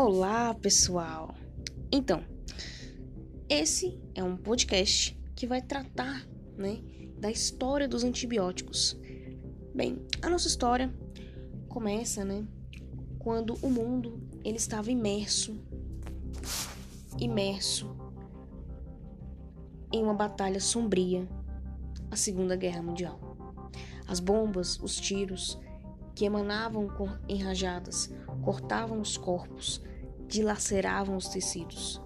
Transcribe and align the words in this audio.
Olá, 0.00 0.54
pessoal! 0.54 1.34
Então, 1.90 2.22
esse 3.48 4.00
é 4.14 4.22
um 4.22 4.36
podcast 4.36 5.20
que 5.34 5.44
vai 5.44 5.60
tratar 5.60 6.24
né, 6.56 6.80
da 7.18 7.28
história 7.28 7.88
dos 7.88 8.04
antibióticos. 8.04 8.96
Bem, 9.74 10.00
a 10.22 10.30
nossa 10.30 10.46
história 10.46 10.94
começa 11.68 12.24
né, 12.24 12.46
quando 13.18 13.54
o 13.60 13.68
mundo 13.68 14.22
ele 14.44 14.56
estava 14.58 14.88
imerso, 14.88 15.60
imerso 17.18 17.90
em 19.92 20.04
uma 20.04 20.14
batalha 20.14 20.60
sombria, 20.60 21.28
a 22.08 22.14
Segunda 22.14 22.54
Guerra 22.54 22.82
Mundial. 22.82 23.18
As 24.06 24.20
bombas, 24.20 24.78
os 24.80 24.94
tiros 25.00 25.58
que 26.18 26.24
emanavam 26.24 26.88
em 27.28 27.40
rajadas 27.40 28.12
cortavam 28.42 29.00
os 29.00 29.16
corpos, 29.16 29.80
dilaceravam 30.26 31.16
os 31.16 31.28
tecidos, 31.28 32.02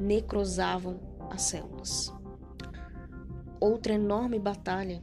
necrosavam 0.00 0.98
as 1.28 1.42
células. 1.42 2.10
Outra 3.60 3.92
enorme 3.92 4.38
batalha 4.38 5.02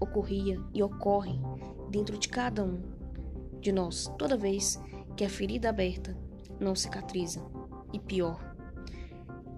ocorria 0.00 0.58
e 0.72 0.82
ocorre 0.82 1.38
dentro 1.90 2.16
de 2.16 2.30
cada 2.30 2.64
um 2.64 2.80
de 3.60 3.70
nós 3.70 4.10
toda 4.16 4.34
vez 4.34 4.80
que 5.14 5.22
a 5.22 5.28
ferida 5.28 5.68
aberta 5.68 6.16
não 6.58 6.74
cicatriza 6.74 7.44
e 7.92 7.98
pior, 7.98 8.56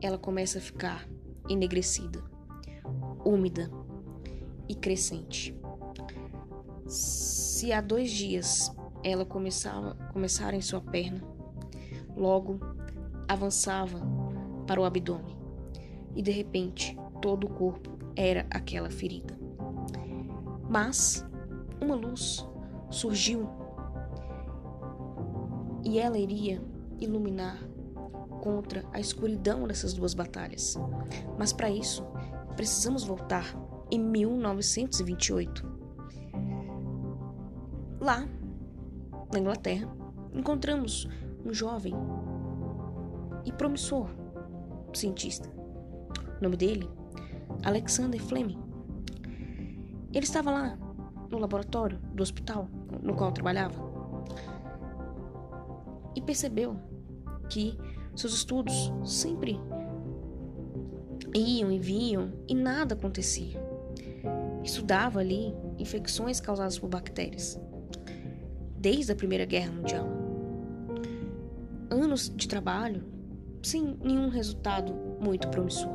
ela 0.01 0.19
começa 0.19 0.59
a 0.59 0.61
ficar 0.61 1.09
enegrecida, 1.49 2.25
úmida 3.25 3.71
e 4.69 4.75
crescente. 4.75 5.57
Se 7.62 7.73
há 7.73 7.80
dois 7.80 8.11
dias 8.11 8.75
ela 9.05 9.25
começava, 9.25 9.95
começara 10.12 10.56
em 10.56 10.61
sua 10.61 10.81
perna, 10.81 11.23
logo 12.17 12.59
avançava 13.28 14.00
para 14.67 14.81
o 14.81 14.84
abdômen 14.84 15.39
e 16.17 16.20
de 16.20 16.33
repente 16.33 16.98
todo 17.20 17.47
o 17.47 17.50
corpo 17.50 17.89
era 18.17 18.45
aquela 18.50 18.91
ferida. 18.91 19.39
Mas 20.69 21.25
uma 21.81 21.95
luz 21.95 22.45
surgiu 22.91 23.48
e 25.84 26.00
ela 26.00 26.19
iria 26.19 26.61
iluminar 26.98 27.62
contra 28.41 28.84
a 28.92 28.98
escuridão 28.98 29.69
dessas 29.69 29.94
duas 29.94 30.15
batalhas. 30.15 30.77
Mas 31.39 31.53
para 31.53 31.70
isso, 31.70 32.05
precisamos 32.56 33.05
voltar 33.05 33.56
em 33.89 34.00
1928. 34.00 35.72
Lá, 38.03 38.28
na 39.33 39.39
Inglaterra, 39.39 39.89
encontramos 40.34 41.08
um 41.47 41.55
jovem 41.55 41.95
e 43.44 43.53
promissor 43.53 44.09
cientista. 44.92 45.48
O 46.41 46.42
nome 46.42 46.56
dele, 46.56 46.91
Alexander 47.62 48.20
Fleming. 48.20 48.59
Ele 50.12 50.25
estava 50.25 50.50
lá 50.50 50.77
no 51.31 51.39
laboratório 51.39 51.97
do 52.12 52.25
hospital 52.25 52.69
no 53.00 53.14
qual 53.14 53.31
trabalhava 53.31 53.81
e 56.16 56.20
percebeu 56.20 56.77
que 57.48 57.78
seus 58.16 58.34
estudos 58.34 58.92
sempre 59.05 59.61
iam 61.33 61.70
e 61.70 61.78
vinham 61.78 62.33
e 62.48 62.55
nada 62.56 62.97
acontecia. 62.97 63.62
Estudava 64.64 65.20
ali 65.20 65.55
infecções 65.78 66.41
causadas 66.41 66.77
por 66.81 66.89
bactérias 66.89 67.61
desde 68.83 69.12
a 69.12 69.16
Primeira 69.16 69.44
Guerra 69.44 69.70
Mundial. 69.70 70.08
Anos 71.88 72.28
de 72.34 72.48
trabalho 72.48 73.04
sem 73.62 73.97
nenhum 74.03 74.28
resultado 74.28 74.93
muito 75.20 75.47
promissor. 75.48 75.93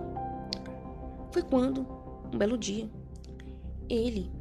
Foi 1.33 1.41
quando, 1.41 1.85
um 2.33 2.37
belo 2.37 2.57
dia, 2.57 2.89
ele 3.89 4.31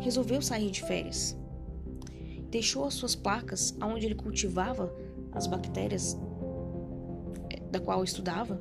resolveu 0.00 0.40
sair 0.40 0.70
de 0.70 0.82
férias. 0.82 1.38
Deixou 2.50 2.86
as 2.86 2.94
suas 2.94 3.14
placas 3.14 3.76
onde 3.82 4.06
ele 4.06 4.14
cultivava 4.14 4.90
as 5.32 5.46
bactérias 5.46 6.18
eh, 7.50 7.60
da 7.70 7.78
qual 7.78 8.02
estudava 8.02 8.58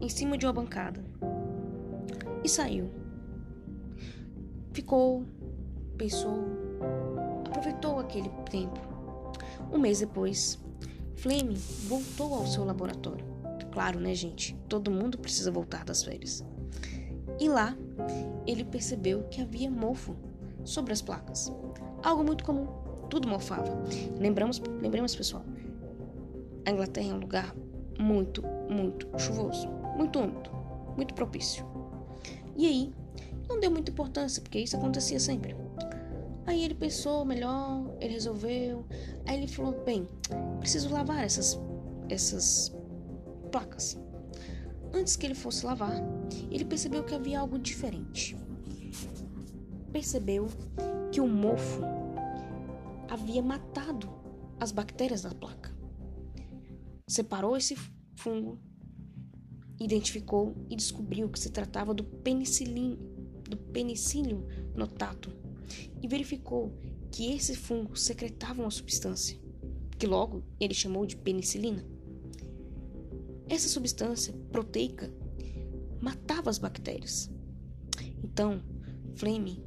em 0.00 0.08
cima 0.08 0.38
de 0.38 0.46
uma 0.46 0.52
bancada 0.52 1.04
e 2.44 2.48
saiu. 2.48 2.88
Ficou, 4.72 5.24
pensou, 5.98 6.49
aproveitou 7.70 7.98
aquele 7.98 8.28
tempo. 8.50 8.80
Um 9.72 9.78
mês 9.78 10.00
depois, 10.00 10.58
Fleming 11.16 11.54
voltou 11.86 12.34
ao 12.34 12.46
seu 12.46 12.64
laboratório. 12.64 13.24
Claro, 13.72 14.00
né, 14.00 14.14
gente? 14.14 14.56
Todo 14.68 14.90
mundo 14.90 15.16
precisa 15.18 15.50
voltar 15.50 15.84
das 15.84 16.02
férias. 16.02 16.44
E 17.38 17.48
lá, 17.48 17.76
ele 18.46 18.64
percebeu 18.64 19.22
que 19.30 19.40
havia 19.40 19.70
mofo 19.70 20.16
sobre 20.64 20.92
as 20.92 21.00
placas. 21.00 21.52
Algo 22.02 22.24
muito 22.24 22.42
comum. 22.44 22.66
Tudo 23.08 23.28
mofava. 23.28 23.70
Lembramos, 24.18 24.60
lembramos, 24.80 25.14
pessoal. 25.14 25.44
A 26.66 26.70
Inglaterra 26.70 27.10
é 27.10 27.14
um 27.14 27.20
lugar 27.20 27.54
muito, 27.98 28.42
muito 28.68 29.08
chuvoso, 29.18 29.68
muito 29.96 30.18
úmido, 30.18 30.50
muito 30.96 31.14
propício. 31.14 31.64
E 32.56 32.66
aí, 32.66 32.92
não 33.48 33.60
deu 33.60 33.70
muita 33.70 33.90
importância, 33.90 34.42
porque 34.42 34.58
isso 34.58 34.76
acontecia 34.76 35.20
sempre. 35.20 35.59
Aí 36.50 36.64
ele 36.64 36.74
pensou 36.74 37.24
melhor, 37.24 37.96
ele 38.00 38.14
resolveu. 38.14 38.84
Aí 39.24 39.36
ele 39.36 39.46
falou: 39.46 39.84
bem, 39.84 40.08
preciso 40.58 40.92
lavar 40.92 41.22
essas, 41.22 41.56
essas 42.08 42.74
placas. 43.52 43.96
Antes 44.92 45.14
que 45.14 45.26
ele 45.26 45.36
fosse 45.36 45.64
lavar, 45.64 45.94
ele 46.50 46.64
percebeu 46.64 47.04
que 47.04 47.14
havia 47.14 47.38
algo 47.38 47.56
diferente. 47.56 48.36
Percebeu 49.92 50.48
que 51.12 51.20
o 51.20 51.28
mofo 51.28 51.82
havia 53.08 53.42
matado 53.42 54.10
as 54.58 54.72
bactérias 54.72 55.22
da 55.22 55.30
placa. 55.30 55.72
Separou 57.06 57.56
esse 57.56 57.76
fungo, 58.16 58.58
identificou 59.78 60.56
e 60.68 60.74
descobriu 60.74 61.28
que 61.28 61.38
se 61.38 61.50
tratava 61.50 61.94
do 61.94 62.02
penicilin, 62.02 62.98
do 63.48 63.56
penicillium 63.56 64.44
notatum, 64.74 65.30
e 66.02 66.08
verificou 66.08 66.72
que 67.10 67.32
esse 67.32 67.54
fungo 67.56 67.96
secretava 67.96 68.62
uma 68.62 68.70
substância, 68.70 69.38
que 69.98 70.06
logo 70.06 70.42
ele 70.58 70.74
chamou 70.74 71.06
de 71.06 71.16
penicilina. 71.16 71.84
Essa 73.48 73.68
substância 73.68 74.32
proteica 74.52 75.12
matava 76.00 76.48
as 76.48 76.58
bactérias. 76.58 77.30
Então, 78.22 78.62
Fleming, 79.14 79.62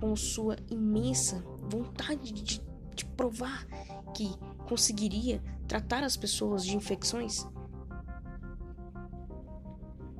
com 0.00 0.16
sua 0.16 0.56
imensa 0.70 1.40
vontade 1.62 2.32
de, 2.32 2.60
de 2.94 3.04
provar 3.16 3.66
que 4.14 4.28
conseguiria 4.68 5.42
tratar 5.66 6.02
as 6.02 6.16
pessoas 6.16 6.64
de 6.64 6.76
infecções, 6.76 7.46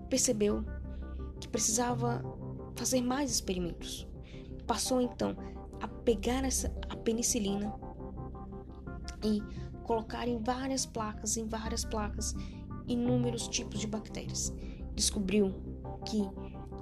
percebeu 0.09 0.65
que 1.41 1.49
precisava 1.49 2.23
fazer 2.77 3.01
mais 3.01 3.31
experimentos. 3.31 4.07
Passou 4.67 5.01
então 5.01 5.37
a 5.81 5.89
pegar 5.89 6.45
essa 6.45 6.75
a 6.89 6.97
penicilina 6.97 7.73
e 9.23 9.43
colocar 9.83 10.27
em 10.27 10.39
várias 10.39 10.87
placas, 10.87 11.37
em 11.37 11.47
várias 11.47 11.85
placas, 11.85 12.35
inúmeros 12.87 13.49
tipos 13.49 13.81
de 13.81 13.87
bactérias. 13.87 14.53
Descobriu 14.95 15.55
que 16.07 16.23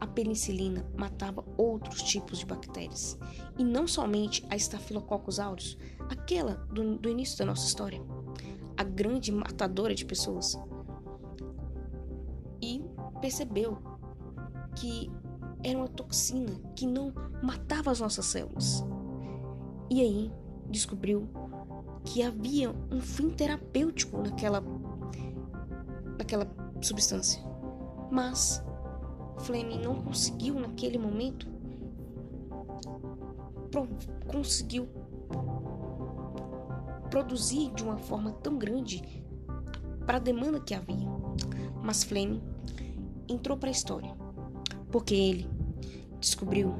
a 0.01 0.07
penicilina 0.07 0.85
matava 0.97 1.45
outros 1.57 2.03
tipos 2.03 2.39
de 2.39 2.47
bactérias 2.47 3.19
e 3.57 3.65
não 3.65 3.87
somente 3.87 4.45
a 4.51 4.57
Staphylococcus 4.57 5.39
aureus, 5.39 5.79
aquela 6.09 6.55
do, 6.73 6.99
do 6.99 7.09
início 7.09 7.39
da 7.39 7.45
nossa 7.45 7.67
história, 7.67 8.03
a 8.77 8.83
grande 8.83 9.31
matadora 9.31 9.95
de 9.95 10.05
pessoas. 10.05 10.59
E 12.61 12.85
percebeu 13.21 13.79
que 14.75 15.11
era 15.65 15.79
uma 15.79 15.89
toxina 15.89 16.53
que 16.75 16.87
não 16.87 17.13
matava 17.43 17.91
as 17.91 18.01
nossas 18.01 18.27
células. 18.27 18.85
E 19.91 20.01
aí 20.01 20.33
descobriu 20.69 21.29
que 22.05 22.23
havia 22.23 22.71
um 22.91 23.01
fim 23.01 23.31
terapêutico 23.31 24.19
naquela, 24.19 24.63
naquela 26.19 26.47
substância. 26.81 27.43
Mas 28.11 28.63
Fleming 29.39 29.83
não 29.83 30.03
conseguiu 30.03 30.59
naquele 30.59 30.99
momento 30.99 31.47
pro, 33.71 33.89
conseguiu 34.27 34.89
produzir 37.11 37.71
de 37.73 37.85
uma 37.85 37.99
forma 37.99 38.33
tão 38.33 38.59
grande 38.59 39.03
para 40.07 40.17
a 40.17 40.21
demanda 40.21 40.59
que 40.61 40.75
havia. 40.75 41.09
Mas 41.83 42.03
Fleming 42.03 42.43
entrou 43.29 43.57
para 43.57 43.69
a 43.69 43.73
história 43.73 44.22
porque 44.93 45.15
ele 45.15 45.51
descobriu, 46.21 46.75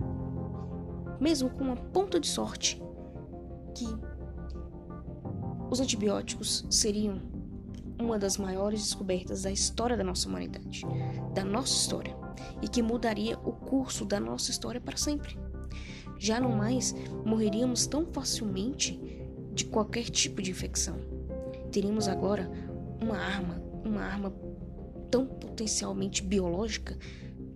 mesmo 1.19 1.51
com 1.51 1.65
uma 1.65 1.77
ponta 1.77 2.21
de 2.21 2.29
sorte, 2.29 2.81
que 3.75 3.87
os 5.71 5.81
antibióticos 5.81 6.67
seriam 6.71 7.21
uma 7.99 8.19
das 8.19 8.37
maiores 8.37 8.83
descobertas 8.83 9.43
da 9.43 9.51
história 9.51 9.97
da 9.97 10.05
nossa 10.05 10.29
humanidade, 10.29 10.83
da 11.35 11.45
nossa 11.45 11.73
história, 11.73 12.15
e 12.61 12.69
que 12.69 12.83
mudaria 12.83 13.39
o 13.39 13.53
curso 13.53 14.05
da 14.05 14.21
nossa 14.21 14.51
história 14.51 14.81
para 14.81 14.97
sempre. 14.97 15.39
Já 16.19 16.39
não 16.39 16.53
mais 16.53 16.95
morreríamos 17.25 17.87
tão 17.87 18.07
facilmente 18.07 19.01
de 19.55 19.65
qualquer 19.65 20.05
tipo 20.05 20.43
de 20.43 20.51
infecção. 20.51 20.99
Teríamos 21.71 22.07
agora 22.07 22.51
uma 23.01 23.17
arma, 23.17 23.63
uma 23.85 24.03
arma 24.03 24.33
tão 25.11 25.27
potencialmente 25.27 26.23
biológica 26.23 26.97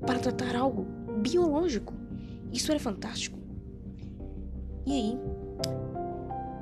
para 0.01 0.19
tratar 0.19 0.57
algo 0.57 0.87
biológico. 1.21 1.95
Isso 2.53 2.71
era 2.71 2.81
fantástico. 2.81 3.39
E 4.85 4.93
aí, 4.93 5.19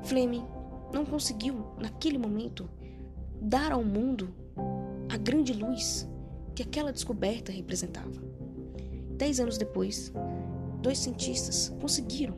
Fleming 0.03 0.45
não 0.93 1.05
conseguiu, 1.05 1.65
naquele 1.79 2.17
momento, 2.17 2.69
dar 3.41 3.71
ao 3.71 3.83
mundo 3.83 4.29
a 5.09 5.17
grande 5.17 5.53
luz 5.53 6.07
que 6.55 6.63
aquela 6.63 6.91
descoberta 6.91 7.51
representava. 7.51 8.21
Dez 9.11 9.39
anos 9.39 9.57
depois, 9.57 10.11
dois 10.81 10.99
cientistas 10.99 11.73
conseguiram, 11.79 12.35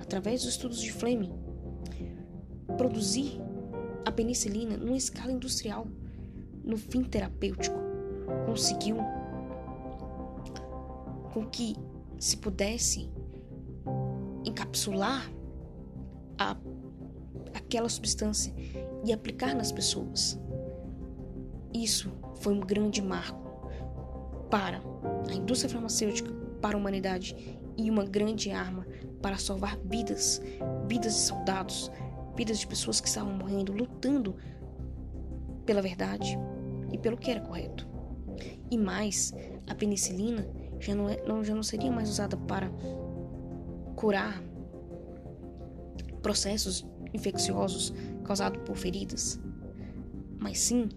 através 0.00 0.42
dos 0.42 0.50
estudos 0.50 0.80
de 0.80 0.92
Fleming, 0.92 1.32
produzir 2.76 3.40
a 4.04 4.10
penicilina 4.10 4.76
numa 4.76 4.96
escala 4.96 5.32
industrial, 5.32 5.86
no 6.64 6.76
fim 6.76 7.02
terapêutico. 7.02 7.76
Conseguiu 8.46 8.96
com 11.32 11.46
que 11.46 11.76
se 12.18 12.36
pudesse 12.36 13.10
encapsular 14.44 15.30
a, 16.38 16.56
aquela 17.54 17.88
substância 17.88 18.54
e 19.04 19.12
aplicar 19.12 19.54
nas 19.54 19.72
pessoas. 19.72 20.38
Isso 21.74 22.12
foi 22.36 22.54
um 22.54 22.60
grande 22.60 23.00
marco 23.00 23.70
para 24.50 24.82
a 25.28 25.34
indústria 25.34 25.70
farmacêutica, 25.72 26.30
para 26.60 26.76
a 26.76 26.80
humanidade 26.80 27.58
e 27.76 27.90
uma 27.90 28.04
grande 28.04 28.50
arma 28.50 28.86
para 29.20 29.38
salvar 29.38 29.78
vidas, 29.78 30.42
vidas 30.86 31.14
de 31.14 31.20
soldados, 31.20 31.90
vidas 32.36 32.58
de 32.58 32.66
pessoas 32.66 33.00
que 33.00 33.08
estavam 33.08 33.32
morrendo, 33.32 33.72
lutando 33.72 34.36
pela 35.64 35.80
verdade 35.80 36.38
e 36.92 36.98
pelo 36.98 37.16
que 37.16 37.30
era 37.30 37.40
correto. 37.40 37.88
E 38.70 38.76
mais, 38.76 39.32
a 39.68 39.74
penicilina 39.74 40.46
já 40.82 40.94
não, 40.94 41.08
é, 41.08 41.22
não, 41.26 41.44
já 41.44 41.54
não 41.54 41.62
seria 41.62 41.90
mais 41.90 42.08
usada 42.08 42.36
para 42.36 42.70
curar 43.94 44.42
processos 46.20 46.84
infecciosos 47.14 47.92
causados 48.24 48.60
por 48.64 48.76
feridas, 48.76 49.40
mas 50.38 50.58
sim 50.58 50.88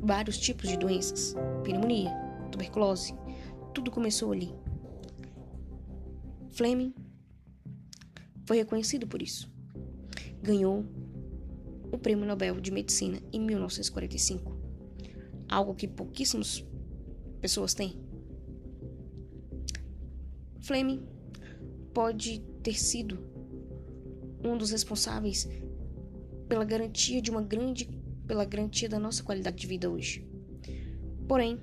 vários 0.00 0.36
tipos 0.36 0.68
de 0.68 0.76
doenças, 0.76 1.34
pneumonia, 1.62 2.10
tuberculose, 2.52 3.14
tudo 3.72 3.90
começou 3.90 4.32
ali. 4.32 4.54
Fleming 6.50 6.94
foi 8.46 8.58
reconhecido 8.58 9.06
por 9.06 9.22
isso. 9.22 9.50
Ganhou 10.42 10.84
o 11.90 11.96
Prêmio 11.96 12.26
Nobel 12.26 12.60
de 12.60 12.70
Medicina 12.70 13.18
em 13.32 13.40
1945, 13.40 14.54
algo 15.48 15.74
que 15.74 15.88
pouquíssimas 15.88 16.64
pessoas 17.40 17.72
têm. 17.72 17.98
Fleming 20.64 21.06
pode 21.92 22.40
ter 22.62 22.78
sido 22.78 23.18
um 24.42 24.56
dos 24.56 24.70
responsáveis 24.70 25.46
pela 26.48 26.64
garantia 26.64 27.20
de 27.20 27.30
uma 27.30 27.42
grande 27.42 27.86
pela 28.26 28.46
garantia 28.46 28.88
da 28.88 28.98
nossa 28.98 29.22
qualidade 29.22 29.56
de 29.56 29.66
vida 29.66 29.90
hoje. 29.90 30.26
Porém, 31.28 31.60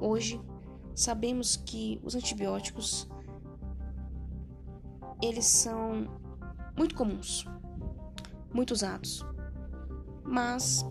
hoje 0.00 0.40
sabemos 0.94 1.56
que 1.56 2.00
os 2.02 2.14
antibióticos 2.14 3.06
eles 5.22 5.44
são 5.44 6.08
muito 6.74 6.94
comuns, 6.94 7.44
muito 8.54 8.70
usados. 8.70 9.22
Mas 10.24 10.82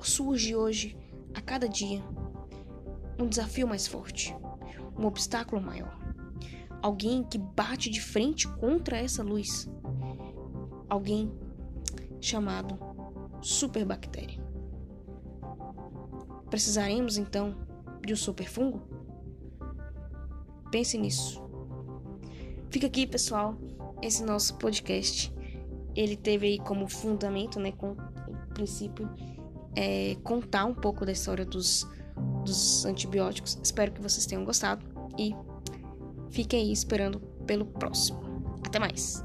surge 0.00 0.56
hoje, 0.56 0.96
a 1.34 1.42
cada 1.42 1.68
dia, 1.68 2.02
um 3.18 3.28
desafio 3.28 3.68
mais 3.68 3.86
forte, 3.86 4.34
um 4.98 5.06
obstáculo 5.06 5.60
maior. 5.60 5.96
Alguém 6.82 7.22
que 7.22 7.38
bate 7.38 7.90
de 7.90 8.00
frente 8.00 8.48
contra 8.56 8.96
essa 8.96 9.22
luz. 9.22 9.68
Alguém 10.88 11.32
chamado 12.20 12.78
superbactéria. 13.40 14.42
Precisaremos 16.50 17.18
então 17.18 17.54
de 18.04 18.12
um 18.12 18.16
superfungo? 18.16 18.82
Pense 20.70 20.98
nisso. 20.98 21.42
Fica 22.70 22.86
aqui, 22.86 23.06
pessoal, 23.06 23.56
esse 24.02 24.22
nosso 24.24 24.56
podcast. 24.56 25.32
Ele 25.94 26.16
teve 26.16 26.46
aí 26.46 26.58
como 26.58 26.88
fundamento, 26.88 27.58
né, 27.58 27.72
com 27.72 27.96
princípio, 28.54 29.08
é, 29.74 30.16
contar 30.22 30.64
um 30.64 30.74
pouco 30.74 31.04
da 31.04 31.12
história 31.12 31.44
dos, 31.44 31.86
dos 32.48 32.84
antibióticos. 32.84 33.58
Espero 33.62 33.92
que 33.92 34.00
vocês 34.00 34.26
tenham 34.26 34.44
gostado 34.44 34.84
e 35.16 35.34
fiquem 36.30 36.62
aí 36.62 36.72
esperando 36.72 37.20
pelo 37.46 37.66
próximo. 37.66 38.20
Até 38.66 38.78
mais! 38.78 39.22